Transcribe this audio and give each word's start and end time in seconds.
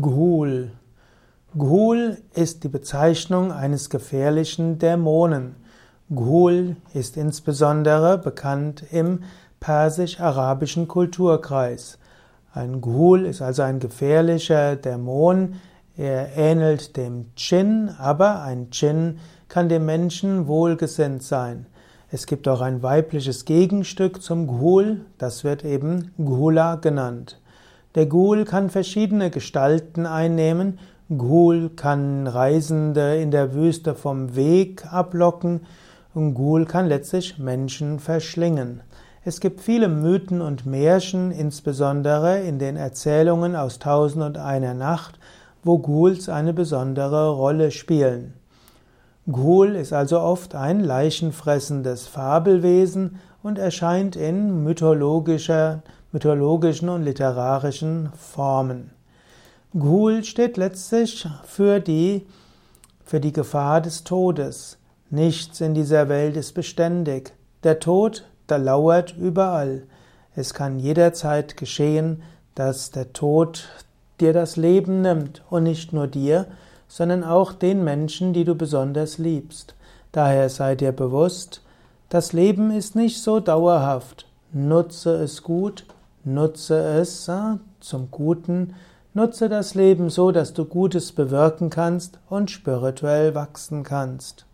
Ghul. 0.00 0.72
Ghul 1.56 2.18
ist 2.34 2.64
die 2.64 2.68
Bezeichnung 2.68 3.52
eines 3.52 3.90
gefährlichen 3.90 4.80
Dämonen. 4.80 5.54
Ghul 6.12 6.74
ist 6.94 7.16
insbesondere 7.16 8.18
bekannt 8.18 8.82
im 8.90 9.20
persisch-arabischen 9.60 10.88
Kulturkreis. 10.88 11.98
Ein 12.52 12.80
Ghul 12.80 13.24
ist 13.24 13.40
also 13.40 13.62
ein 13.62 13.78
gefährlicher 13.78 14.74
Dämon. 14.74 15.60
Er 15.96 16.36
ähnelt 16.36 16.96
dem 16.96 17.32
Djinn, 17.36 17.88
aber 17.96 18.42
ein 18.42 18.70
Djinn 18.70 19.20
kann 19.46 19.68
dem 19.68 19.84
Menschen 19.86 20.48
wohlgesinnt 20.48 21.22
sein. 21.22 21.66
Es 22.10 22.26
gibt 22.26 22.48
auch 22.48 22.62
ein 22.62 22.82
weibliches 22.82 23.44
Gegenstück 23.44 24.22
zum 24.22 24.48
Ghul, 24.48 25.06
das 25.18 25.44
wird 25.44 25.64
eben 25.64 26.10
Ghula 26.18 26.74
genannt. 26.74 27.40
Der 27.94 28.06
Ghul 28.06 28.44
kann 28.44 28.70
verschiedene 28.70 29.30
Gestalten 29.30 30.04
einnehmen. 30.04 30.80
Ghul 31.16 31.70
kann 31.76 32.26
Reisende 32.26 33.16
in 33.16 33.30
der 33.30 33.54
Wüste 33.54 33.94
vom 33.94 34.34
Weg 34.34 34.92
ablocken 34.92 35.60
und 36.12 36.34
Ghul 36.34 36.64
kann 36.66 36.88
letztlich 36.88 37.38
Menschen 37.38 38.00
verschlingen. 38.00 38.80
Es 39.24 39.38
gibt 39.38 39.60
viele 39.60 39.88
Mythen 39.88 40.40
und 40.40 40.66
Märchen, 40.66 41.30
insbesondere 41.30 42.40
in 42.40 42.58
den 42.58 42.76
Erzählungen 42.76 43.54
aus 43.54 43.78
Tausend 43.78 44.24
und 44.24 44.38
einer 44.38 44.74
Nacht, 44.74 45.20
wo 45.62 45.78
Ghouls 45.78 46.28
eine 46.28 46.52
besondere 46.52 47.30
Rolle 47.30 47.70
spielen. 47.70 48.34
Ghul 49.30 49.76
ist 49.76 49.92
also 49.92 50.20
oft 50.20 50.56
ein 50.56 50.80
leichenfressendes 50.80 52.08
Fabelwesen 52.08 53.20
und 53.42 53.58
erscheint 53.58 54.16
in 54.16 54.64
mythologischer 54.64 55.82
mythologischen 56.14 56.88
und 56.90 57.02
literarischen 57.02 58.12
Formen. 58.16 58.92
Ghul 59.76 60.22
steht 60.22 60.56
letztlich 60.56 61.26
für 61.44 61.80
die, 61.80 62.24
für 63.04 63.18
die 63.18 63.32
Gefahr 63.32 63.80
des 63.80 64.04
Todes. 64.04 64.78
Nichts 65.10 65.60
in 65.60 65.74
dieser 65.74 66.08
Welt 66.08 66.36
ist 66.36 66.52
beständig. 66.52 67.32
Der 67.64 67.80
Tod, 67.80 68.24
der 68.48 68.58
lauert 68.58 69.16
überall. 69.16 69.88
Es 70.36 70.54
kann 70.54 70.78
jederzeit 70.78 71.56
geschehen, 71.56 72.22
dass 72.54 72.92
der 72.92 73.12
Tod 73.12 73.68
dir 74.20 74.32
das 74.32 74.56
Leben 74.56 75.02
nimmt 75.02 75.42
und 75.50 75.64
nicht 75.64 75.92
nur 75.92 76.06
dir, 76.06 76.46
sondern 76.86 77.24
auch 77.24 77.52
den 77.52 77.82
Menschen, 77.82 78.32
die 78.32 78.44
du 78.44 78.54
besonders 78.54 79.18
liebst. 79.18 79.74
Daher 80.12 80.48
sei 80.48 80.76
dir 80.76 80.92
bewusst, 80.92 81.60
das 82.08 82.32
Leben 82.32 82.70
ist 82.70 82.94
nicht 82.94 83.20
so 83.20 83.40
dauerhaft. 83.40 84.28
Nutze 84.52 85.16
es 85.16 85.42
gut 85.42 85.84
Nutze 86.24 86.78
es 86.78 87.30
zum 87.80 88.10
Guten, 88.10 88.74
nutze 89.12 89.50
das 89.50 89.74
Leben 89.74 90.08
so, 90.08 90.32
dass 90.32 90.54
du 90.54 90.64
Gutes 90.64 91.12
bewirken 91.12 91.68
kannst 91.68 92.18
und 92.30 92.50
spirituell 92.50 93.34
wachsen 93.34 93.82
kannst. 93.82 94.46